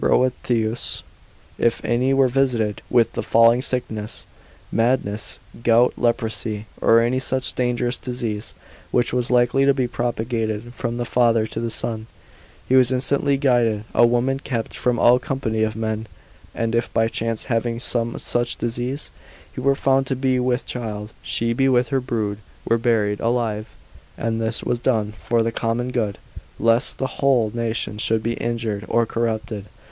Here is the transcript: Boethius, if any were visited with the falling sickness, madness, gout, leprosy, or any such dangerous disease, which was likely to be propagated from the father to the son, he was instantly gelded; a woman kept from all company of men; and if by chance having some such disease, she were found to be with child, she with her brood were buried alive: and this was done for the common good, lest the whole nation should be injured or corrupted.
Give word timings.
Boethius, 0.03 1.03
if 1.59 1.85
any 1.85 2.11
were 2.11 2.27
visited 2.27 2.81
with 2.89 3.13
the 3.13 3.21
falling 3.21 3.61
sickness, 3.61 4.25
madness, 4.71 5.37
gout, 5.61 5.93
leprosy, 5.95 6.65
or 6.81 7.01
any 7.01 7.19
such 7.19 7.53
dangerous 7.53 7.99
disease, 7.99 8.55
which 8.89 9.13
was 9.13 9.29
likely 9.29 9.63
to 9.63 9.75
be 9.75 9.87
propagated 9.87 10.73
from 10.73 10.97
the 10.97 11.05
father 11.05 11.45
to 11.45 11.59
the 11.59 11.69
son, 11.69 12.07
he 12.67 12.73
was 12.75 12.91
instantly 12.91 13.37
gelded; 13.37 13.83
a 13.93 14.03
woman 14.03 14.39
kept 14.39 14.75
from 14.75 14.97
all 14.97 15.19
company 15.19 15.61
of 15.61 15.75
men; 15.75 16.07
and 16.55 16.73
if 16.73 16.91
by 16.91 17.07
chance 17.07 17.43
having 17.43 17.79
some 17.79 18.17
such 18.17 18.55
disease, 18.55 19.11
she 19.53 19.61
were 19.61 19.75
found 19.75 20.07
to 20.07 20.15
be 20.15 20.39
with 20.39 20.65
child, 20.65 21.13
she 21.21 21.53
with 21.53 21.89
her 21.89 22.01
brood 22.01 22.39
were 22.67 22.79
buried 22.79 23.19
alive: 23.19 23.75
and 24.17 24.41
this 24.41 24.63
was 24.63 24.79
done 24.79 25.13
for 25.23 25.43
the 25.43 25.51
common 25.51 25.91
good, 25.91 26.17
lest 26.57 26.97
the 26.97 27.21
whole 27.21 27.51
nation 27.53 27.99
should 27.99 28.23
be 28.23 28.33
injured 28.33 28.83
or 28.87 29.05
corrupted. 29.05 29.65